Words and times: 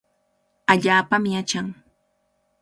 Allaapami 0.71 1.31
achan. 1.41 1.67